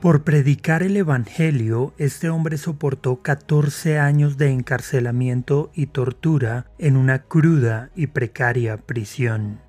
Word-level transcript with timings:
Por 0.00 0.22
predicar 0.22 0.84
el 0.84 0.96
Evangelio, 0.96 1.92
este 1.98 2.30
hombre 2.30 2.56
soportó 2.56 3.20
14 3.20 3.98
años 3.98 4.38
de 4.38 4.52
encarcelamiento 4.52 5.72
y 5.74 5.86
tortura 5.86 6.66
en 6.78 6.96
una 6.96 7.24
cruda 7.24 7.90
y 7.96 8.06
precaria 8.06 8.76
prisión. 8.76 9.60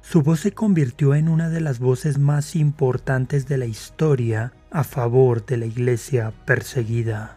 Su 0.00 0.22
voz 0.22 0.40
se 0.40 0.52
convirtió 0.52 1.14
en 1.14 1.28
una 1.28 1.50
de 1.50 1.60
las 1.60 1.78
voces 1.78 2.18
más 2.18 2.56
importantes 2.56 3.46
de 3.46 3.58
la 3.58 3.66
historia 3.66 4.52
a 4.72 4.82
favor 4.82 5.46
de 5.46 5.56
la 5.56 5.66
iglesia 5.66 6.32
perseguida. 6.46 7.36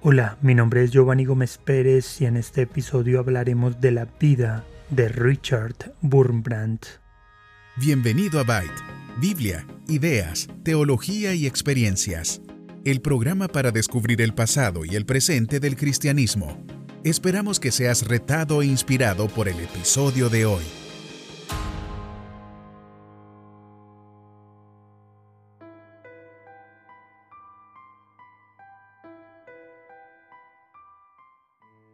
Hola, 0.00 0.38
mi 0.40 0.54
nombre 0.54 0.84
es 0.84 0.92
Giovanni 0.92 1.24
Gómez 1.24 1.58
Pérez 1.58 2.20
y 2.20 2.26
en 2.26 2.36
este 2.36 2.62
episodio 2.62 3.18
hablaremos 3.18 3.80
de 3.80 3.90
la 3.90 4.06
vida 4.20 4.64
de 4.90 5.08
Richard 5.08 5.92
Wurmbrand. 6.02 6.78
Bienvenido 7.76 8.38
a 8.38 8.44
Byte 8.44 9.07
Biblia, 9.20 9.66
ideas, 9.88 10.46
teología 10.62 11.34
y 11.34 11.48
experiencias. 11.48 12.40
El 12.84 13.00
programa 13.00 13.48
para 13.48 13.72
descubrir 13.72 14.22
el 14.22 14.32
pasado 14.32 14.84
y 14.84 14.94
el 14.94 15.06
presente 15.06 15.58
del 15.58 15.74
cristianismo. 15.74 16.56
Esperamos 17.02 17.58
que 17.58 17.72
seas 17.72 18.06
retado 18.06 18.62
e 18.62 18.66
inspirado 18.66 19.26
por 19.26 19.48
el 19.48 19.58
episodio 19.58 20.28
de 20.28 20.46
hoy. 20.46 20.62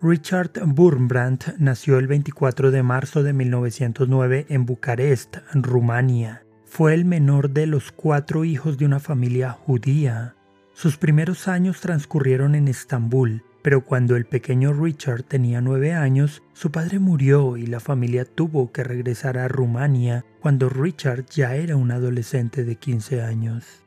Richard 0.02 0.52
Wurmbrand 0.76 1.54
nació 1.58 1.98
el 1.98 2.06
24 2.06 2.70
de 2.70 2.82
marzo 2.82 3.22
de 3.22 3.32
1909 3.32 4.44
en 4.50 4.66
Bucarest, 4.66 5.38
Rumania. 5.54 6.43
Fue 6.76 6.92
el 6.92 7.04
menor 7.04 7.50
de 7.50 7.68
los 7.68 7.92
cuatro 7.92 8.44
hijos 8.44 8.78
de 8.78 8.84
una 8.84 8.98
familia 8.98 9.52
judía. 9.52 10.34
Sus 10.72 10.96
primeros 10.96 11.46
años 11.46 11.80
transcurrieron 11.80 12.56
en 12.56 12.66
Estambul, 12.66 13.44
pero 13.62 13.84
cuando 13.84 14.16
el 14.16 14.24
pequeño 14.24 14.72
Richard 14.72 15.22
tenía 15.22 15.60
nueve 15.60 15.92
años, 15.92 16.42
su 16.52 16.72
padre 16.72 16.98
murió 16.98 17.56
y 17.56 17.66
la 17.66 17.78
familia 17.78 18.24
tuvo 18.24 18.72
que 18.72 18.82
regresar 18.82 19.38
a 19.38 19.46
Rumania 19.46 20.24
cuando 20.40 20.68
Richard 20.68 21.26
ya 21.26 21.54
era 21.54 21.76
un 21.76 21.92
adolescente 21.92 22.64
de 22.64 22.74
15 22.74 23.22
años. 23.22 23.84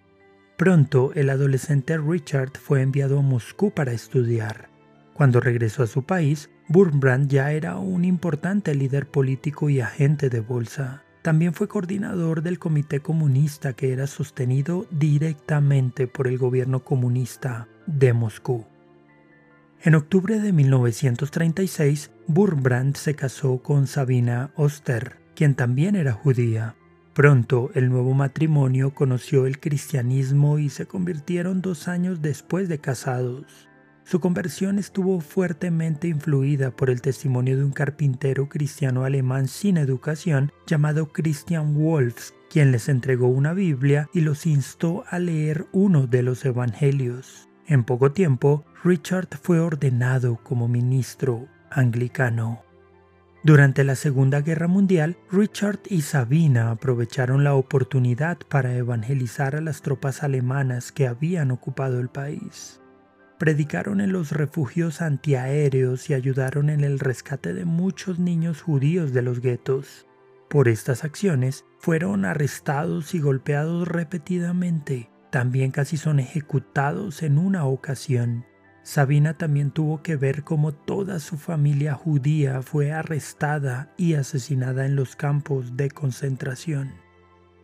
Pronto 0.55 1.11
el 1.13 1.29
adolescente 1.29 1.97
Richard 1.97 2.53
fue 2.57 2.81
enviado 2.81 3.19
a 3.19 3.21
Moscú 3.21 3.71
para 3.71 3.91
estudiar. 3.91 4.69
Cuando 5.13 5.41
regresó 5.41 5.83
a 5.83 5.87
su 5.87 6.03
país, 6.05 6.49
Wurmbrand 6.69 7.29
ya 7.29 7.51
era 7.51 7.75
un 7.79 8.05
importante 8.05 8.73
líder 8.73 9.07
político 9.07 9.69
y 9.69 9.81
agente 9.81 10.29
de 10.29 10.39
bolsa. 10.39 11.03
También 11.27 11.53
fue 11.53 11.67
coordinador 11.67 12.41
del 12.41 12.57
Comité 12.57 13.01
Comunista 13.01 13.73
que 13.73 13.91
era 13.91 14.07
sostenido 14.07 14.87
directamente 14.91 16.07
por 16.07 16.25
el 16.25 16.37
gobierno 16.37 16.85
comunista 16.85 17.67
de 17.85 18.13
Moscú. 18.13 18.65
En 19.81 19.95
octubre 19.95 20.39
de 20.39 20.53
1936, 20.53 22.11
Wurmbrand 22.29 22.95
se 22.95 23.15
casó 23.15 23.61
con 23.61 23.87
Sabina 23.87 24.51
Oster, 24.55 25.17
quien 25.35 25.55
también 25.55 25.97
era 25.97 26.13
judía. 26.13 26.77
Pronto 27.13 27.71
el 27.73 27.89
nuevo 27.89 28.13
matrimonio 28.13 28.93
conoció 28.93 29.47
el 29.47 29.59
cristianismo 29.59 30.59
y 30.59 30.69
se 30.69 30.85
convirtieron 30.85 31.61
dos 31.61 31.89
años 31.89 32.21
después 32.21 32.69
de 32.69 32.79
casados. 32.79 33.67
Su 34.09 34.21
conversión 34.21 34.79
estuvo 34.79 35.19
fuertemente 35.19 36.07
influida 36.07 36.71
por 36.71 36.89
el 36.89 37.01
testimonio 37.01 37.57
de 37.57 37.65
un 37.65 37.73
carpintero 37.73 38.47
cristiano 38.47 39.03
alemán 39.03 39.49
sin 39.49 39.75
educación 39.75 40.53
llamado 40.65 41.11
Christian 41.11 41.75
Wolfs, 41.75 42.33
quien 42.49 42.71
les 42.71 42.87
entregó 42.87 43.27
una 43.27 43.51
Biblia 43.51 44.09
y 44.13 44.21
los 44.21 44.45
instó 44.45 45.03
a 45.09 45.19
leer 45.19 45.67
uno 45.73 46.07
de 46.07 46.23
los 46.23 46.45
evangelios. 46.45 47.49
En 47.65 47.83
poco 47.83 48.13
tiempo, 48.13 48.63
Richard 48.81 49.27
fue 49.41 49.59
ordenado 49.59 50.39
como 50.41 50.69
ministro 50.69 51.49
anglicano. 51.69 52.63
Durante 53.43 53.83
la 53.83 53.95
Segunda 53.95 54.39
Guerra 54.39 54.69
Mundial, 54.69 55.17
Richard 55.29 55.81
y 55.89 56.03
Sabina 56.03 56.71
aprovecharon 56.71 57.43
la 57.43 57.55
oportunidad 57.55 58.37
para 58.47 58.73
evangelizar 58.73 59.57
a 59.57 59.61
las 59.61 59.81
tropas 59.81 60.23
alemanas 60.23 60.93
que 60.93 61.07
habían 61.07 61.51
ocupado 61.51 61.99
el 61.99 62.07
país 62.07 62.79
predicaron 63.37 64.01
en 64.01 64.11
los 64.11 64.31
refugios 64.31 65.01
antiaéreos 65.01 66.09
y 66.09 66.13
ayudaron 66.13 66.69
en 66.69 66.83
el 66.83 66.99
rescate 66.99 67.53
de 67.53 67.65
muchos 67.65 68.19
niños 68.19 68.61
judíos 68.61 69.13
de 69.13 69.21
los 69.21 69.41
guetos. 69.41 70.05
Por 70.49 70.67
estas 70.67 71.03
acciones 71.03 71.65
fueron 71.79 72.25
arrestados 72.25 73.13
y 73.13 73.19
golpeados 73.19 73.87
repetidamente. 73.87 75.09
También 75.29 75.71
casi 75.71 75.97
son 75.97 76.19
ejecutados 76.19 77.21
en 77.21 77.37
una 77.37 77.65
ocasión. 77.65 78.45
Sabina 78.83 79.33
también 79.33 79.71
tuvo 79.71 80.01
que 80.01 80.15
ver 80.15 80.43
cómo 80.43 80.73
toda 80.73 81.19
su 81.19 81.37
familia 81.37 81.93
judía 81.93 82.61
fue 82.61 82.93
arrestada 82.93 83.93
y 83.97 84.13
asesinada 84.13 84.85
en 84.85 84.95
los 84.95 85.17
campos 85.17 85.75
de 85.75 85.91
concentración. 85.91 87.06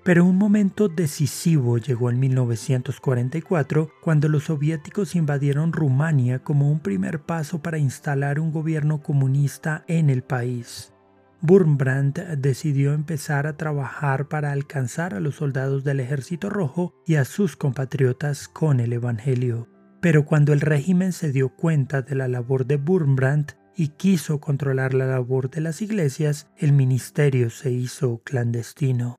Pero 0.03 0.25
un 0.25 0.37
momento 0.37 0.89
decisivo 0.89 1.77
llegó 1.77 2.09
en 2.09 2.19
1944 2.19 3.89
cuando 4.01 4.27
los 4.27 4.45
soviéticos 4.45 5.15
invadieron 5.15 5.71
Rumania 5.71 6.39
como 6.39 6.69
un 6.69 6.81
primer 6.81 7.21
paso 7.21 7.61
para 7.61 7.77
instalar 7.77 8.37
un 8.37 8.51
gobierno 8.51 9.01
comunista 9.01 9.85
en 9.87 10.09
el 10.09 10.21
país. 10.21 10.93
Wurmbrand 11.41 12.19
decidió 12.37 12.93
empezar 12.93 13.47
a 13.47 13.55
trabajar 13.55 14.27
para 14.27 14.51
alcanzar 14.51 15.13
a 15.13 15.21
los 15.21 15.35
soldados 15.35 15.85
del 15.85 16.01
Ejército 16.01 16.49
Rojo 16.49 16.93
y 17.05 17.15
a 17.15 17.23
sus 17.23 17.55
compatriotas 17.55 18.49
con 18.49 18.81
el 18.81 18.91
Evangelio. 18.91 19.69
Pero 20.01 20.25
cuando 20.25 20.51
el 20.51 20.59
régimen 20.59 21.13
se 21.13 21.31
dio 21.31 21.47
cuenta 21.47 22.01
de 22.01 22.15
la 22.15 22.27
labor 22.27 22.65
de 22.65 22.75
Wurmbrand 22.75 23.53
y 23.75 23.89
quiso 23.89 24.41
controlar 24.41 24.93
la 24.93 25.05
labor 25.05 25.49
de 25.49 25.61
las 25.61 25.81
iglesias, 25.81 26.49
el 26.57 26.73
ministerio 26.73 27.49
se 27.49 27.71
hizo 27.71 28.21
clandestino. 28.23 29.15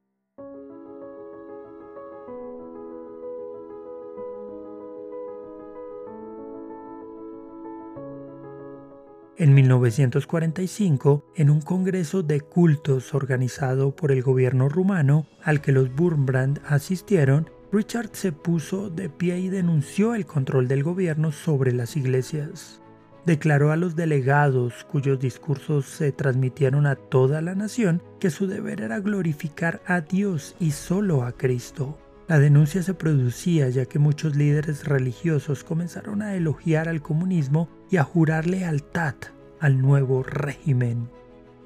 En 9.44 9.52
1945, 9.52 11.22
en 11.36 11.50
un 11.50 11.60
congreso 11.60 12.22
de 12.22 12.40
cultos 12.40 13.12
organizado 13.12 13.94
por 13.94 14.10
el 14.10 14.22
gobierno 14.22 14.70
rumano 14.70 15.26
al 15.42 15.60
que 15.60 15.70
los 15.70 15.90
Wurmbrand 15.98 16.62
asistieron, 16.66 17.50
Richard 17.70 18.08
se 18.12 18.32
puso 18.32 18.88
de 18.88 19.10
pie 19.10 19.40
y 19.40 19.50
denunció 19.50 20.14
el 20.14 20.24
control 20.24 20.66
del 20.66 20.82
gobierno 20.82 21.30
sobre 21.30 21.72
las 21.72 21.94
iglesias. 21.94 22.80
Declaró 23.26 23.70
a 23.70 23.76
los 23.76 23.96
delegados, 23.96 24.86
cuyos 24.90 25.20
discursos 25.20 25.84
se 25.84 26.10
transmitieron 26.10 26.86
a 26.86 26.94
toda 26.96 27.42
la 27.42 27.54
nación, 27.54 28.02
que 28.20 28.30
su 28.30 28.46
deber 28.46 28.80
era 28.80 29.00
glorificar 29.00 29.82
a 29.84 30.00
Dios 30.00 30.56
y 30.58 30.70
solo 30.70 31.22
a 31.22 31.32
Cristo. 31.32 31.98
La 32.26 32.38
denuncia 32.38 32.82
se 32.82 32.94
producía 32.94 33.68
ya 33.68 33.84
que 33.84 33.98
muchos 33.98 34.34
líderes 34.34 34.86
religiosos 34.86 35.62
comenzaron 35.62 36.22
a 36.22 36.34
elogiar 36.34 36.88
al 36.88 37.02
comunismo 37.02 37.68
y 37.94 37.96
a 37.96 38.02
jurar 38.02 38.48
lealtad 38.48 39.14
al 39.60 39.80
nuevo 39.80 40.24
régimen. 40.24 41.08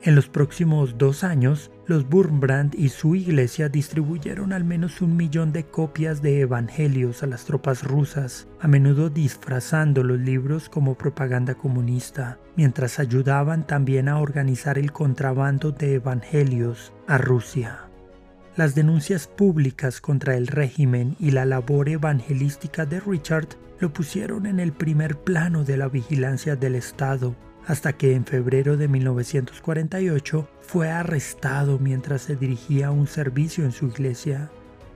En 0.02 0.14
los 0.14 0.28
próximos 0.28 0.98
dos 0.98 1.24
años, 1.24 1.70
los 1.86 2.04
Wurmbrand 2.12 2.74
y 2.74 2.90
su 2.90 3.14
iglesia 3.14 3.70
distribuyeron 3.70 4.52
al 4.52 4.62
menos 4.62 5.00
un 5.00 5.16
millón 5.16 5.52
de 5.52 5.64
copias 5.64 6.20
de 6.20 6.40
evangelios 6.40 7.22
a 7.22 7.26
las 7.26 7.46
tropas 7.46 7.82
rusas, 7.82 8.46
a 8.60 8.68
menudo 8.68 9.08
disfrazando 9.08 10.04
los 10.04 10.18
libros 10.18 10.68
como 10.68 10.96
propaganda 10.96 11.54
comunista, 11.54 12.38
mientras 12.56 12.98
ayudaban 12.98 13.66
también 13.66 14.06
a 14.10 14.18
organizar 14.18 14.78
el 14.78 14.92
contrabando 14.92 15.72
de 15.72 15.94
evangelios 15.94 16.92
a 17.06 17.16
Rusia. 17.16 17.87
Las 18.58 18.74
denuncias 18.74 19.28
públicas 19.28 20.00
contra 20.00 20.34
el 20.34 20.48
régimen 20.48 21.14
y 21.20 21.30
la 21.30 21.44
labor 21.44 21.88
evangelística 21.88 22.86
de 22.86 22.98
Richard 22.98 23.46
lo 23.78 23.92
pusieron 23.92 24.46
en 24.46 24.58
el 24.58 24.72
primer 24.72 25.16
plano 25.16 25.62
de 25.62 25.76
la 25.76 25.86
vigilancia 25.86 26.56
del 26.56 26.74
Estado, 26.74 27.36
hasta 27.68 27.92
que 27.92 28.16
en 28.16 28.24
febrero 28.24 28.76
de 28.76 28.88
1948 28.88 30.48
fue 30.60 30.90
arrestado 30.90 31.78
mientras 31.78 32.22
se 32.22 32.34
dirigía 32.34 32.88
a 32.88 32.90
un 32.90 33.06
servicio 33.06 33.64
en 33.64 33.70
su 33.70 33.86
iglesia. 33.86 34.50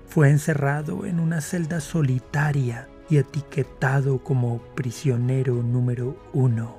Fue 0.09 0.29
encerrado 0.29 1.07
en 1.07 1.21
una 1.21 1.41
celda 1.41 1.79
solitaria 1.79 2.89
y 3.09 3.19
etiquetado 3.19 4.25
como 4.25 4.61
prisionero 4.75 5.63
número 5.63 6.17
uno. 6.33 6.79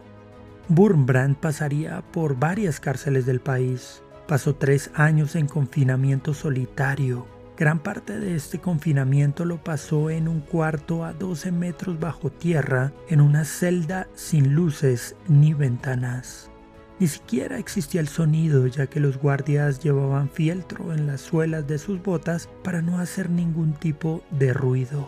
Wurmbrand 0.67 1.37
pasaría 1.37 2.01
por 2.11 2.37
varias 2.37 2.81
cárceles 2.81 3.25
del 3.25 3.39
país. 3.39 4.03
Pasó 4.27 4.55
tres 4.55 4.91
años 4.95 5.35
en 5.35 5.47
confinamiento 5.47 6.33
solitario 6.33 7.27
Gran 7.55 7.77
parte 7.77 8.19
de 8.19 8.35
este 8.35 8.59
confinamiento 8.59 9.45
lo 9.45 9.63
pasó 9.63 10.09
en 10.09 10.27
un 10.27 10.41
cuarto 10.41 11.05
a 11.05 11.13
12 11.13 11.51
metros 11.51 11.99
bajo 11.99 12.31
tierra, 12.31 12.91
en 13.09 13.21
una 13.21 13.45
celda 13.45 14.07
sin 14.15 14.55
luces 14.55 15.15
ni 15.27 15.53
ventanas. 15.53 16.49
Ni 16.99 17.07
siquiera 17.07 17.59
existía 17.59 18.01
el 18.01 18.07
sonido 18.07 18.65
ya 18.65 18.87
que 18.87 18.99
los 18.99 19.19
guardias 19.19 19.79
llevaban 19.79 20.29
fieltro 20.29 20.93
en 20.93 21.05
las 21.05 21.21
suelas 21.21 21.67
de 21.67 21.77
sus 21.77 22.01
botas 22.01 22.49
para 22.63 22.81
no 22.81 22.97
hacer 22.97 23.29
ningún 23.29 23.73
tipo 23.73 24.23
de 24.31 24.51
ruido. 24.51 25.07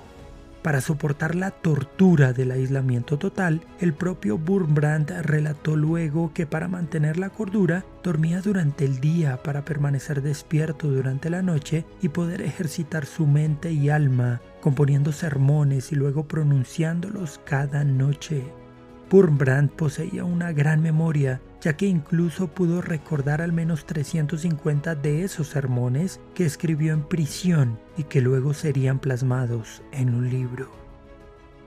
Para 0.66 0.82
soportar 0.82 1.36
la 1.36 1.52
tortura 1.52 2.34
del 2.34 2.50
aislamiento 2.50 3.20
total, 3.20 3.62
el 3.80 3.94
propio 3.94 4.38
Wurmbrand 4.38 5.12
relató 5.22 5.76
luego 5.76 6.34
que 6.34 6.48
para 6.48 6.68
mantener 6.68 7.18
la 7.18 7.30
cordura 7.30 7.86
dormía 8.04 8.42
durante 8.42 8.84
el 8.84 9.00
día 9.00 9.44
para 9.44 9.64
permanecer 9.64 10.24
despierto 10.24 10.88
durante 10.88 11.30
la 11.30 11.44
noche 11.44 11.86
y 12.02 12.10
poder 12.10 12.42
ejercitar 12.42 13.06
su 13.06 13.28
mente 13.28 13.74
y 13.74 13.92
alma, 13.92 14.42
componiendo 14.60 15.12
sermones 15.12 15.92
y 15.92 15.96
luego 15.98 16.28
pronunciándolos 16.28 17.40
cada 17.46 17.84
noche. 17.84 18.65
Wurmbrand 19.12 19.72
poseía 19.72 20.26
una 20.26 20.52
gran 20.52 20.82
memoria, 20.82 21.42
ya 21.62 21.78
que 21.78 21.86
incluso 21.86 22.48
pudo 22.48 22.82
recordar 22.82 23.42
al 23.42 23.54
menos 23.54 23.86
350 23.86 24.96
de 24.96 25.24
esos 25.24 25.48
sermones 25.48 26.20
que 26.34 26.46
escribió 26.46 26.94
en 26.94 27.04
prisión 27.04 27.80
y 27.98 28.04
que 28.04 28.22
luego 28.22 28.54
serían 28.54 29.00
plasmados 29.00 29.84
en 29.92 30.14
un 30.14 30.30
libro. 30.30 30.70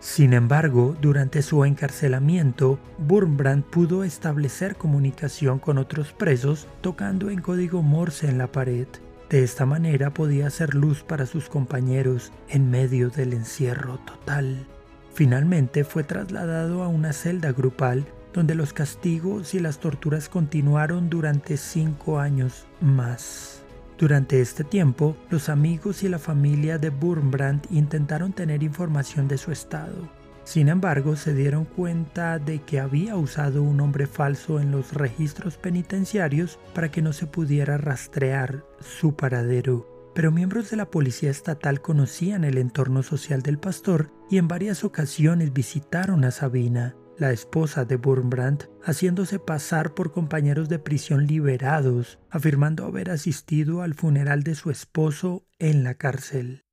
Sin 0.01 0.33
embargo, 0.33 0.97
durante 1.01 1.43
su 1.43 1.65
encarcelamiento, 1.65 2.79
Wurmbrand 3.09 3.65
pudo 3.65 4.05
establecer 4.05 4.77
comunicación 4.77 5.59
con 5.59 5.79
otros 5.79 6.13
presos 6.13 6.69
tocando 6.83 7.31
en 7.31 7.41
código 7.41 7.83
Morse 7.83 8.29
en 8.29 8.39
la 8.39 8.53
pared. 8.53 8.87
De 9.29 9.43
esta 9.43 9.67
manera 9.67 10.15
podía 10.15 10.47
hacer 10.47 10.75
luz 10.75 11.03
para 11.03 11.27
sus 11.27 11.49
compañeros 11.49 12.33
en 12.49 12.71
medio 12.71 13.11
del 13.11 13.33
encierro 13.33 13.99
total. 13.99 14.67
Finalmente 15.19 15.83
fue 15.83 16.05
trasladado 16.05 16.85
a 16.85 16.87
una 16.87 17.13
celda 17.13 17.51
grupal 17.51 18.07
donde 18.33 18.55
los 18.55 18.73
castigos 18.73 19.53
y 19.53 19.59
las 19.59 19.81
torturas 19.81 20.29
continuaron 20.29 21.11
durante 21.11 21.57
cinco 21.57 22.21
años 22.21 22.69
más. 22.81 23.65
Durante 23.99 24.41
este 24.41 24.63
tiempo, 24.63 25.17
los 25.29 25.49
amigos 25.49 26.05
y 26.05 26.09
la 26.09 26.21
familia 26.21 26.79
de 26.79 26.91
Wurmbrand 26.91 27.67
intentaron 27.71 28.33
tener 28.33 28.63
información 28.63 29.27
de 29.27 29.39
su 29.39 29.51
estado. 29.51 30.09
Sin 30.45 30.69
embargo, 30.69 31.17
se 31.17 31.35
dieron 31.35 31.65
cuenta 31.65 32.39
de 32.39 32.61
que 32.61 32.79
había 32.79 33.17
usado 33.17 33.65
un 33.65 33.79
nombre 33.79 34.07
falso 34.07 34.61
en 34.61 34.71
los 34.71 34.93
registros 34.93 35.57
penitenciarios 35.57 36.61
para 36.77 36.93
que 36.93 37.03
no 37.03 37.13
se 37.13 37.27
pudiera 37.27 37.77
rastrear 37.77 38.63
su 38.79 39.17
paradero 39.17 39.98
pero 40.19 40.33
miembros 40.33 40.69
de 40.69 40.77
la 40.77 40.91
policía 40.91 41.31
estatal 41.31 41.81
conocían 41.81 42.43
el 42.43 42.59
entorno 42.59 43.05
social 43.05 43.41
del 43.41 43.61
pastor 43.61 44.11
y 44.29 44.39
en 44.39 44.49
varias 44.49 44.83
ocasiones 44.83 45.53
visitaron 45.53 46.25
a 46.25 46.33
Sabina, 46.33 46.97
la 47.19 47.31
esposa 47.31 47.85
de 47.85 47.95
Wurmbrand, 47.95 48.69
haciéndose 48.83 49.39
pasar 49.39 49.95
por 49.95 50.11
compañeros 50.11 50.69
de 50.69 50.81
prisión 50.81 51.29
liberados, 51.29 52.19
afirmando 52.31 52.85
haber 52.85 53.11
asistido 53.11 53.81
al 53.81 53.95
funeral 53.95 54.43
de 54.43 54.57
su 54.57 54.73
esposo 54.73 55.47
en 55.61 55.85
la 55.85 55.95
cárcel. 55.95 56.65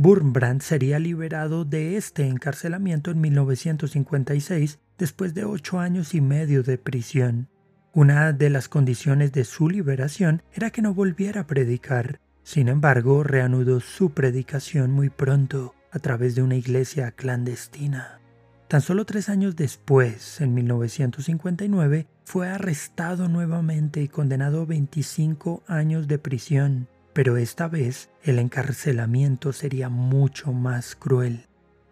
Wurmbrand 0.00 0.62
sería 0.62 1.00
liberado 1.00 1.64
de 1.64 1.96
este 1.96 2.28
encarcelamiento 2.28 3.10
en 3.10 3.20
1956 3.20 4.78
después 4.96 5.34
de 5.34 5.44
ocho 5.44 5.80
años 5.80 6.14
y 6.14 6.20
medio 6.20 6.62
de 6.62 6.78
prisión. 6.78 7.48
Una 7.92 8.32
de 8.32 8.48
las 8.48 8.68
condiciones 8.68 9.32
de 9.32 9.42
su 9.44 9.68
liberación 9.68 10.44
era 10.54 10.70
que 10.70 10.82
no 10.82 10.94
volviera 10.94 11.40
a 11.40 11.46
predicar. 11.48 12.20
Sin 12.44 12.68
embargo, 12.68 13.24
reanudó 13.24 13.80
su 13.80 14.10
predicación 14.10 14.92
muy 14.92 15.10
pronto 15.10 15.74
a 15.90 15.98
través 15.98 16.36
de 16.36 16.42
una 16.42 16.54
iglesia 16.54 17.10
clandestina. 17.10 18.20
Tan 18.68 18.82
solo 18.82 19.04
tres 19.04 19.28
años 19.28 19.56
después, 19.56 20.40
en 20.40 20.54
1959, 20.54 22.06
fue 22.24 22.48
arrestado 22.48 23.28
nuevamente 23.28 24.00
y 24.00 24.06
condenado 24.06 24.62
a 24.62 24.66
25 24.66 25.64
años 25.66 26.06
de 26.06 26.18
prisión, 26.20 26.86
pero 27.18 27.36
esta 27.36 27.66
vez 27.66 28.10
el 28.22 28.38
encarcelamiento 28.38 29.52
sería 29.52 29.88
mucho 29.88 30.52
más 30.52 30.94
cruel. 30.94 31.46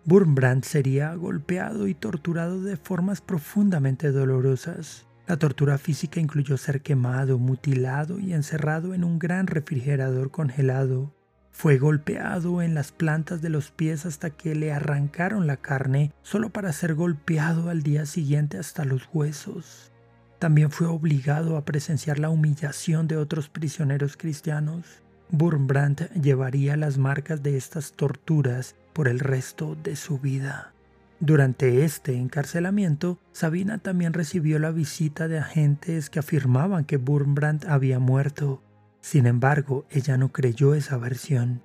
Wurmbrand 0.07 0.63
sería 0.63 1.13
golpeado 1.17 1.89
y 1.89 1.95
torturado 1.95 2.63
de 2.63 2.77
formas 2.77 3.23
profundamente 3.23 4.13
dolorosas. 4.13 5.05
La 5.27 5.37
tortura 5.37 5.79
física 5.79 6.21
incluyó 6.21 6.57
ser 6.57 6.81
quemado, 6.81 7.41
mutilado 7.41 8.21
y 8.21 8.35
encerrado 8.35 8.95
en 8.95 9.03
un 9.03 9.19
gran 9.19 9.49
refrigerador 9.49 10.31
congelado. 10.31 11.13
Fue 11.51 11.77
golpeado 11.77 12.63
en 12.63 12.75
las 12.75 12.93
plantas 12.93 13.43
de 13.43 13.49
los 13.49 13.73
pies 13.73 14.07
hasta 14.07 14.31
que 14.31 14.55
le 14.55 14.73
arrancaron 14.73 15.49
la 15.49 15.57
carne, 15.57 16.13
solo 16.23 16.51
para 16.51 16.73
ser 16.73 16.95
golpeado 16.95 17.69
al 17.69 17.83
día 17.83 18.07
siguiente 18.07 18.59
hasta 18.59 18.85
los 18.85 19.09
huesos. 19.13 19.91
También 20.39 20.71
fue 20.71 20.87
obligado 20.87 21.57
a 21.57 21.65
presenciar 21.65 22.21
la 22.21 22.29
humillación 22.29 23.09
de 23.09 23.17
otros 23.17 23.49
prisioneros 23.49 24.17
cristianos. 24.17 25.03
Wurmbrand 25.33 26.11
llevaría 26.21 26.77
las 26.77 26.99
marcas 26.99 27.43
de 27.43 27.57
estas 27.57 27.93
torturas 27.93 28.77
por 28.93 29.09
el 29.09 29.19
resto 29.19 29.77
de 29.83 29.97
su 29.97 30.19
vida. 30.19 30.73
Durante 31.19 31.85
este 31.85 32.15
encarcelamiento, 32.15 33.19
Sabina 33.33 33.79
también 33.79 34.13
recibió 34.13 34.59
la 34.59 34.71
visita 34.71 35.29
de 35.29 35.39
agentes 35.39 36.11
que 36.11 36.19
afirmaban 36.19 36.85
que 36.85 36.99
Wurmbrand 36.99 37.65
había 37.67 37.99
muerto. 37.99 38.63
Sin 39.01 39.27
embargo, 39.27 39.87
ella 39.91 40.19
no 40.19 40.31
creyó 40.31 40.75
esa 40.75 40.99
versión. 40.99 41.63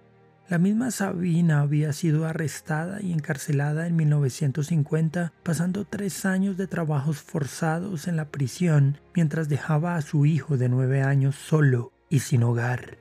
La 0.48 0.58
misma 0.58 0.92
Sabina 0.92 1.62
había 1.62 1.94
sido 1.94 2.26
arrestada 2.26 3.02
y 3.02 3.14
encarcelada 3.14 3.88
en 3.88 3.96
1950, 3.96 5.34
pasando 5.44 5.86
tres 5.86 6.26
años 6.26 6.58
de 6.58 6.68
trabajos 6.68 7.20
forzados 7.20 8.08
en 8.08 8.18
la 8.18 8.26
prisión 8.26 9.00
mientras 9.16 9.48
dejaba 9.48 9.96
a 9.96 10.02
su 10.02 10.26
hijo 10.26 10.58
de 10.58 10.68
nueve 10.68 11.04
años 11.04 11.36
solo 11.36 11.94
y 12.10 12.20
sin 12.20 12.44
hogar. 12.44 13.01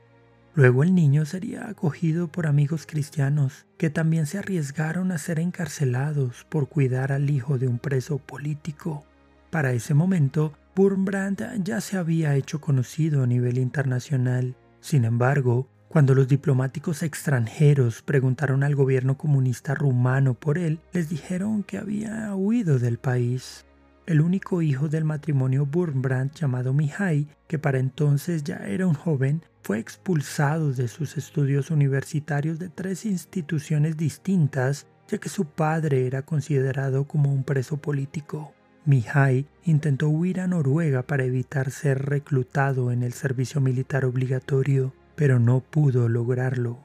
Luego 0.53 0.83
el 0.83 0.93
niño 0.93 1.25
sería 1.25 1.69
acogido 1.69 2.27
por 2.27 2.45
amigos 2.45 2.85
cristianos 2.85 3.65
que 3.77 3.89
también 3.89 4.25
se 4.25 4.37
arriesgaron 4.37 5.11
a 5.11 5.17
ser 5.17 5.39
encarcelados 5.39 6.45
por 6.49 6.67
cuidar 6.67 7.13
al 7.13 7.29
hijo 7.29 7.57
de 7.57 7.67
un 7.67 7.79
preso 7.79 8.17
político. 8.17 9.05
Para 9.49 9.71
ese 9.71 9.93
momento, 9.93 10.53
Wurmbrand 10.75 11.63
ya 11.63 11.79
se 11.79 11.97
había 11.97 12.35
hecho 12.35 12.59
conocido 12.59 13.23
a 13.23 13.27
nivel 13.27 13.57
internacional. 13.57 14.55
Sin 14.81 15.05
embargo, 15.05 15.69
cuando 15.87 16.15
los 16.15 16.27
diplomáticos 16.27 17.03
extranjeros 17.03 18.01
preguntaron 18.01 18.63
al 18.63 18.75
gobierno 18.75 19.17
comunista 19.17 19.73
rumano 19.73 20.33
por 20.33 20.57
él, 20.57 20.79
les 20.91 21.09
dijeron 21.09 21.63
que 21.63 21.77
había 21.77 22.33
huido 22.35 22.79
del 22.79 22.97
país. 22.97 23.65
El 24.07 24.21
único 24.21 24.61
hijo 24.61 24.89
del 24.89 25.05
matrimonio 25.05 25.67
Wurmbrand 25.71 26.33
llamado 26.33 26.73
Mihai, 26.73 27.27
que 27.47 27.59
para 27.59 27.79
entonces 27.79 28.43
ya 28.43 28.57
era 28.67 28.87
un 28.87 28.95
joven, 28.95 29.43
fue 29.61 29.79
expulsado 29.79 30.73
de 30.73 30.87
sus 30.87 31.17
estudios 31.17 31.69
universitarios 31.69 32.57
de 32.57 32.69
tres 32.69 33.05
instituciones 33.05 33.97
distintas, 33.97 34.87
ya 35.07 35.19
que 35.19 35.29
su 35.29 35.45
padre 35.45 36.07
era 36.07 36.23
considerado 36.23 37.05
como 37.07 37.31
un 37.31 37.43
preso 37.43 37.77
político. 37.77 38.53
Mihai 38.85 39.45
intentó 39.65 40.09
huir 40.09 40.39
a 40.41 40.47
Noruega 40.47 41.03
para 41.03 41.23
evitar 41.23 41.69
ser 41.69 42.03
reclutado 42.05 42.91
en 42.91 43.03
el 43.03 43.13
servicio 43.13 43.61
militar 43.61 44.05
obligatorio, 44.05 44.95
pero 45.15 45.37
no 45.37 45.59
pudo 45.59 46.09
lograrlo. 46.09 46.79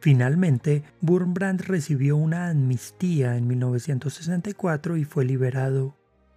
Finalmente, 0.00 0.84
Wurmbrand 1.02 1.62
recibió 1.62 2.16
una 2.16 2.48
amnistía 2.48 3.36
en 3.36 3.46
1964 3.48 4.96
y 4.96 5.04
fue 5.04 5.24
liberado. 5.24 5.95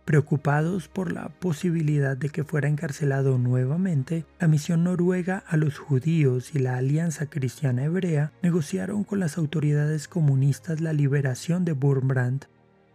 Preocupados 0.09 0.87
por 0.87 1.11
la 1.11 1.29
posibilidad 1.29 2.17
de 2.17 2.29
que 2.29 2.43
fuera 2.43 2.67
encarcelado 2.67 3.37
nuevamente, 3.37 4.25
la 4.39 4.47
misión 4.47 4.83
noruega 4.83 5.43
a 5.45 5.55
los 5.55 5.77
judíos 5.77 6.55
y 6.55 6.57
la 6.57 6.77
Alianza 6.77 7.29
Cristiana 7.29 7.83
Hebrea 7.83 8.31
negociaron 8.41 9.03
con 9.03 9.19
las 9.19 9.37
autoridades 9.37 10.07
comunistas 10.07 10.81
la 10.81 10.93
liberación 10.93 11.63
de 11.63 11.73
Wurmbrand. 11.73 12.45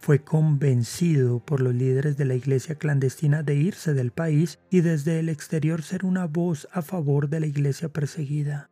Fue 0.01 0.25
convencido 0.25 1.39
por 1.39 1.61
los 1.61 1.73
líderes 1.73 2.17
de 2.17 2.25
la 2.25 2.35
iglesia 2.35 2.75
clandestina 2.75 3.45
de 3.45 3.55
irse 3.55 3.95
del 3.95 4.11
país 4.11 4.59
y 4.69 4.81
desde 4.81 5.21
el 5.21 5.29
exterior 5.29 5.83
ser 5.83 6.05
una 6.05 6.27
voz 6.27 6.67
a 6.73 6.83
favor 6.83 7.29
de 7.29 7.39
la 7.39 7.47
iglesia 7.47 7.91
perseguida. 7.91 8.71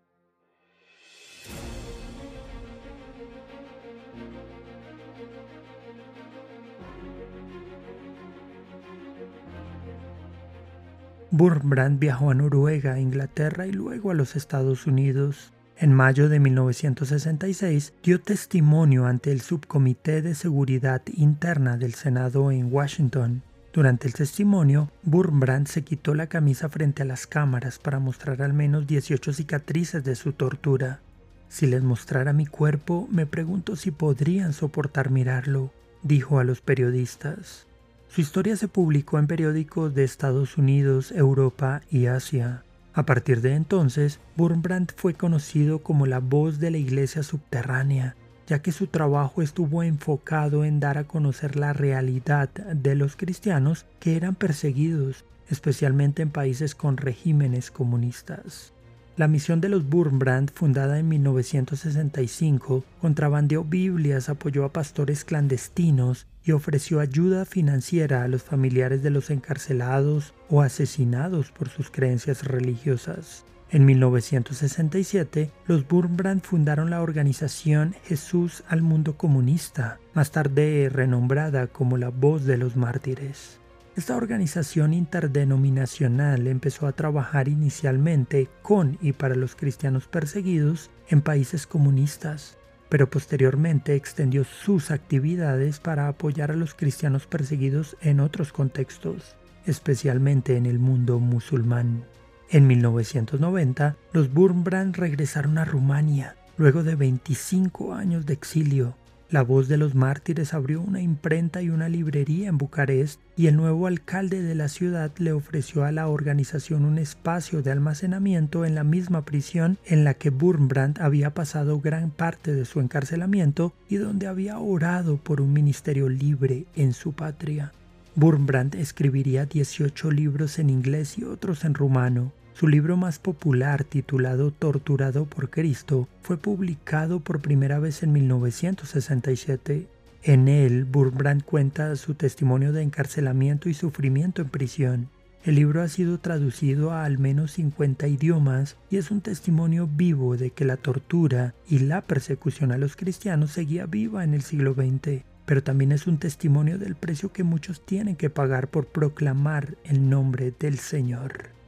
Wurmbrand 11.33 11.99
viajó 11.99 12.31
a 12.31 12.35
Noruega, 12.35 13.01
Inglaterra 13.01 13.67
y 13.67 13.73
luego 13.73 14.11
a 14.11 14.15
los 14.15 14.37
Estados 14.37 14.87
Unidos. 14.87 15.51
En 15.79 15.95
mayo 15.95 16.29
de 16.29 16.39
1966 16.39 17.95
dio 18.03 18.21
testimonio 18.21 19.07
ante 19.07 19.33
el 19.33 19.41
Subcomité 19.41 20.21
de 20.21 20.35
Seguridad 20.35 21.01
Interna 21.17 21.79
del 21.79 21.95
Senado 21.95 22.53
en 22.53 22.71
Washington. 22.71 23.43
Durante 23.73 24.07
el 24.07 24.13
testimonio, 24.13 24.91
Wurmbrand 25.07 25.67
se 25.69 25.83
quitó 25.83 26.15
la 26.15 26.27
camisa 26.27 26.69
frente 26.69 27.01
a 27.01 27.07
las 27.07 27.27
cámaras 27.27 27.79
para 27.79 27.99
mostrar 27.99 28.43
al 28.43 28.53
menos 28.53 28.87
18 28.87 29.33
cicatrices 29.33 30.05
de 30.05 30.15
su 30.15 30.35
tortura. 30.35 31.01
Si 31.49 31.67
les 31.67 31.83
mostrara 31.83 32.35
mi 32.35 32.45
cuerpo, 32.45 33.09
me 33.11 33.25
pregunto 33.25 33.77
si 33.77 33.91
podrían 33.91 34.53
soportar 34.53 35.09
mirarlo, 35.09 35.73
dijo 36.03 36.39
a 36.39 36.45
los 36.45 36.61
periodistas. 36.61 37.67
Su 38.15 38.21
historia 38.21 38.57
se 38.57 38.69
publicó 38.69 39.19
en 39.19 39.27
periódicos 39.27 39.95
de 39.95 40.05
Estados 40.05 40.59
Unidos, 40.59 41.13
Europa 41.13 41.81
y 41.91 42.09
Asia. 42.09 42.63
A 42.93 43.07
partir 43.07 43.41
de 43.41 43.55
entonces, 43.55 44.21
Wurmbrand 44.37 44.93
fue 44.95 45.15
conocido 45.15 45.79
como 45.79 46.05
la 46.05 46.19
voz 46.19 46.59
de 46.59 46.71
la 46.71 46.77
iglesia 46.77 47.23
subterránea, 47.23 48.15
ya 48.47 48.61
que 48.61 48.71
su 48.71 48.89
trabajo 48.89 49.41
estuvo 49.41 49.83
enfocado 49.83 50.67
en 50.67 50.79
dar 50.79 50.99
a 50.99 51.05
conocer 51.05 51.57
la 51.57 51.73
realidad 51.73 52.51
de 52.51 52.97
los 52.97 53.17
cristianos 53.17 53.87
que 53.99 54.15
eran 54.15 54.35
perseguidos, 54.35 55.25
especialmente 55.49 56.21
en 56.21 56.29
países 56.29 56.75
con 56.75 56.99
regímenes 56.99 57.71
comunistas. 57.71 58.75
La 59.17 59.27
misión 59.27 59.63
de 59.63 59.71
los 59.71 59.85
Wurmbrand, 59.91 60.51
fundada 60.51 60.99
en 60.99 61.09
1965, 61.09 62.85
contrabandeó 63.01 63.65
Biblias, 63.65 64.29
apoyó 64.29 64.67
a 64.67 64.73
pastores 64.75 65.25
clandestinos 65.25 66.27
y 66.45 66.53
ofreció 66.53 67.01
ayuda 67.01 67.45
financiera 67.45 68.23
a 68.23 68.29
los 68.29 68.43
familiares 68.43 69.03
de 69.03 69.11
los 69.11 69.31
encarcelados 69.31 70.35
o 70.49 70.63
asesinados 70.63 71.51
por 71.51 71.69
sus 71.69 71.91
creencias 71.91 72.45
religiosas. 72.45 73.45
En 73.71 73.87
1967, 73.87 75.51
los 75.67 75.87
Wurmbrand 75.91 76.43
fundaron 76.43 76.91
la 76.91 77.01
organización 77.01 77.95
Jesús 78.05 78.65
al 78.69 78.83
Mundo 78.83 79.17
Comunista, 79.17 79.99
más 80.13 80.31
tarde 80.31 80.91
renombrada 80.93 81.69
como 81.69 81.97
la 81.97 82.11
Voz 82.11 82.45
de 82.45 82.59
los 82.59 82.77
Mártires. 82.77 83.59
Esta 83.97 84.17
organización 84.17 84.95
interdenominacional 84.95 86.47
empezó 86.47 86.87
a 86.87 86.93
trabajar 86.93 87.49
inicialmente 87.49 88.49
con 88.63 88.99
y 89.03 89.13
para 89.13 89.35
los 89.35 89.55
cristianos 89.55 90.07
perseguidos 90.07 90.91
en 91.09 91.21
países 91.21 91.67
comunistas, 91.67 92.59
pero 92.93 93.09
posteriormente 93.09 93.95
extendió 93.95 94.45
sus 94.45 94.91
actividades 94.91 95.81
para 95.81 96.09
apoyar 96.09 96.51
a 96.51 96.57
los 96.57 96.75
cristianos 96.75 97.27
perseguidos 97.27 97.97
en 98.03 98.21
otros 98.21 98.53
contextos, 98.53 99.35
especialmente 99.65 100.59
en 100.59 100.67
el 100.67 100.79
mundo 100.79 101.19
musulmán. 101.19 102.05
En 102.51 102.67
1990, 102.67 103.97
los 104.13 104.29
Wurmbrand 104.35 104.95
regresaron 104.97 105.57
a 105.57 105.65
Rumania, 105.65 106.37
luego 106.59 106.83
de 106.83 106.95
25 106.95 107.95
años 107.95 108.27
de 108.27 108.35
exilio, 108.35 108.95
la 109.33 109.43
voz 109.43 109.67
de 109.67 109.79
los 109.79 109.95
mártires 109.95 110.53
abrió 110.53 110.83
una 110.83 111.01
imprenta 111.01 111.63
y 111.63 111.71
una 111.71 111.89
librería 111.89 112.49
en 112.49 112.59
Bucarest 112.59 113.19
y 113.35 113.47
el 113.47 113.57
nuevo 113.57 113.87
alcalde 113.87 114.43
de 114.43 114.55
la 114.55 114.69
ciudad 114.69 115.11
le 115.17 115.33
ofreció 115.33 115.85
a 115.85 115.93
la 115.93 116.07
organización 116.09 116.85
un 116.85 116.99
espacio 116.99 117.63
de 117.63 117.71
almacenamiento 117.71 118.67
en 118.67 118.75
la 118.75 118.85
misma 118.85 119.25
prisión 119.25 119.79
en 119.87 120.05
la 120.05 120.13
que 120.13 120.29
Wurmbrand 120.29 121.01
había 121.01 121.31
pasado 121.31 121.81
gran 121.81 122.11
parte 122.11 122.55
de 122.55 122.67
su 122.67 122.81
encarcelamiento 122.81 123.73
y 123.89 123.97
donde 123.97 124.27
había 124.27 124.59
orado 124.59 125.17
por 125.17 125.41
un 125.41 125.55
ministerio 125.55 126.11
libre 126.11 126.67
en 126.77 126.93
su 126.93 127.15
patria. 127.15 127.73
Wurmbrand 128.17 128.75
escribiría 128.75 129.47
18 129.47 130.11
libros 130.11 130.59
en 130.59 130.69
inglés 130.69 131.17
y 131.17 131.25
otros 131.25 131.65
en 131.65 131.73
rumano. 131.73 132.33
Su 132.55 132.69
libro 132.69 132.97
más 132.97 133.19
popular, 133.19 133.83
titulado 133.83 134.51
Torturado 134.51 135.25
por 135.25 135.51
Cristo, 135.51 136.07
fue 136.23 136.37
publicado 136.37 137.21
por 137.21 137.41
primera 137.41 137.79
vez 137.79 138.03
en 138.03 138.13
1967. 138.13 139.87
En 140.23 140.49
él, 140.49 140.85
Burbrand 140.85 141.45
cuenta 141.45 141.97
su 141.97 142.15
testimonio 142.15 142.73
de 142.73 142.83
encarcelamiento 142.83 143.69
y 143.69 143.75
sufrimiento 143.75 144.43
en 144.43 144.49
prisión. 144.49 145.09
El 145.45 145.57
libro 145.57 145.83
ha 145.83 145.89
sido 145.89 146.19
traducido 146.19 146.93
a 146.93 147.05
al 147.05 147.19
menos 147.19 147.53
50 147.53 148.07
idiomas 148.07 148.77
y 148.91 148.99
es 148.99 149.11
un 149.11 149.23
testimonio 149.23 149.89
vivo 149.93 150.37
de 150.37 150.51
que 150.51 150.65
la 150.65 150.77
tortura 150.77 151.55
y 151.69 151.81
la 151.81 152.03
persecución 152.03 152.71
a 152.71 152.79
los 152.79 152.95
cristianos 152.95 153.51
seguía 153.51 153.87
viva 153.87 154.23
en 154.23 154.35
el 154.35 154.43
siglo 154.43 154.75
XX, 154.75 155.25
pero 155.45 155.65
también 155.65 155.91
es 155.91 156.07
un 156.07 156.19
testimonio 156.19 156.79
del 156.79 156.95
precio 156.95 157.33
que 157.33 157.43
muchos 157.43 157.85
tienen 157.85 158.15
que 158.15 158.31
pagar 158.31 158.69
por 158.69 158.87
proclamar 158.87 159.75
el 159.83 160.09
nombre 160.09 160.53
del 160.61 160.79
Señor. 160.79 161.62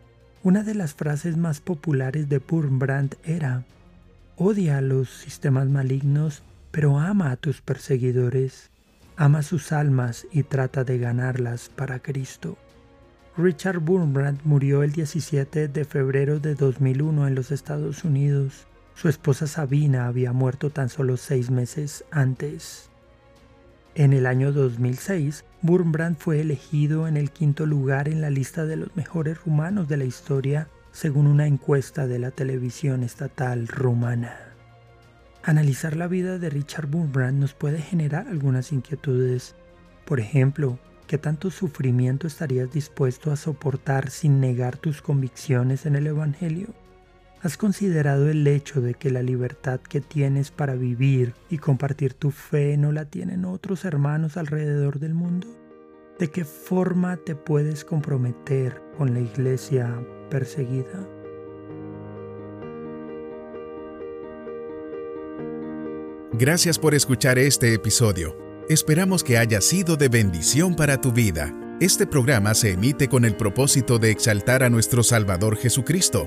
Una 0.44 0.62
de 0.62 0.74
las 0.74 0.92
frases 0.92 1.38
más 1.38 1.62
populares 1.62 2.28
de 2.28 2.38
Wurmbrand 2.38 3.16
era, 3.24 3.64
odia 4.36 4.76
a 4.76 4.82
los 4.82 5.08
sistemas 5.08 5.68
malignos, 5.68 6.42
pero 6.70 6.98
ama 6.98 7.30
a 7.30 7.36
tus 7.36 7.62
perseguidores, 7.62 8.68
ama 9.16 9.42
sus 9.42 9.72
almas 9.72 10.26
y 10.30 10.42
trata 10.42 10.84
de 10.84 10.98
ganarlas 10.98 11.70
para 11.70 11.98
Cristo. 12.00 12.58
Richard 13.38 13.78
Wurmbrand 13.78 14.42
murió 14.44 14.82
el 14.82 14.92
17 14.92 15.68
de 15.68 15.84
febrero 15.86 16.40
de 16.40 16.54
2001 16.54 17.26
en 17.26 17.34
los 17.34 17.50
Estados 17.50 18.04
Unidos. 18.04 18.66
Su 18.94 19.08
esposa 19.08 19.46
Sabina 19.46 20.08
había 20.08 20.34
muerto 20.34 20.68
tan 20.68 20.90
solo 20.90 21.16
seis 21.16 21.50
meses 21.50 22.04
antes. 22.10 22.90
En 23.96 24.12
el 24.12 24.26
año 24.26 24.50
2006, 24.50 25.44
Wurmbrand 25.62 26.16
fue 26.18 26.40
elegido 26.40 27.06
en 27.06 27.16
el 27.16 27.30
quinto 27.30 27.64
lugar 27.64 28.08
en 28.08 28.20
la 28.20 28.28
lista 28.28 28.66
de 28.66 28.74
los 28.74 28.96
mejores 28.96 29.44
rumanos 29.44 29.86
de 29.86 29.96
la 29.96 30.04
historia, 30.04 30.66
según 30.90 31.28
una 31.28 31.46
encuesta 31.46 32.08
de 32.08 32.18
la 32.18 32.32
televisión 32.32 33.04
estatal 33.04 33.68
rumana. 33.68 34.36
Analizar 35.44 35.94
la 35.94 36.08
vida 36.08 36.40
de 36.40 36.50
Richard 36.50 36.92
Wurmbrand 36.92 37.38
nos 37.38 37.54
puede 37.54 37.78
generar 37.78 38.26
algunas 38.26 38.72
inquietudes. 38.72 39.54
Por 40.06 40.18
ejemplo, 40.18 40.80
¿qué 41.06 41.16
tanto 41.16 41.52
sufrimiento 41.52 42.26
estarías 42.26 42.72
dispuesto 42.72 43.30
a 43.30 43.36
soportar 43.36 44.10
sin 44.10 44.40
negar 44.40 44.76
tus 44.76 45.02
convicciones 45.02 45.86
en 45.86 45.94
el 45.94 46.08
Evangelio? 46.08 46.74
¿Has 47.44 47.58
considerado 47.58 48.30
el 48.30 48.46
hecho 48.46 48.80
de 48.80 48.94
que 48.94 49.10
la 49.10 49.22
libertad 49.22 49.78
que 49.78 50.00
tienes 50.00 50.50
para 50.50 50.76
vivir 50.76 51.34
y 51.50 51.58
compartir 51.58 52.14
tu 52.14 52.30
fe 52.30 52.78
no 52.78 52.90
la 52.90 53.04
tienen 53.04 53.44
otros 53.44 53.84
hermanos 53.84 54.38
alrededor 54.38 54.98
del 54.98 55.12
mundo? 55.12 55.46
¿De 56.18 56.30
qué 56.30 56.46
forma 56.46 57.18
te 57.18 57.34
puedes 57.34 57.84
comprometer 57.84 58.80
con 58.96 59.12
la 59.12 59.20
iglesia 59.20 59.94
perseguida? 60.30 61.06
Gracias 66.32 66.78
por 66.78 66.94
escuchar 66.94 67.38
este 67.38 67.74
episodio. 67.74 68.38
Esperamos 68.70 69.22
que 69.22 69.36
haya 69.36 69.60
sido 69.60 69.96
de 69.96 70.08
bendición 70.08 70.74
para 70.74 70.98
tu 70.98 71.12
vida. 71.12 71.54
Este 71.78 72.06
programa 72.06 72.54
se 72.54 72.72
emite 72.72 73.10
con 73.10 73.26
el 73.26 73.36
propósito 73.36 73.98
de 73.98 74.12
exaltar 74.12 74.62
a 74.62 74.70
nuestro 74.70 75.02
Salvador 75.02 75.58
Jesucristo 75.58 76.26